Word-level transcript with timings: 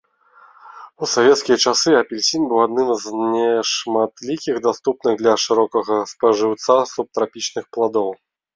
У 1.03 1.09
савецкія 1.15 1.57
часы 1.65 1.89
апельсін 1.97 2.41
быў 2.53 2.59
адным 2.67 2.89
з 3.03 3.13
нешматлікіх 3.35 4.55
даступных 4.71 5.13
для 5.23 5.33
шырокага 5.47 5.95
спажыўца 6.15 6.73
субтрапічных 6.97 7.65
пладоў. 7.77 8.11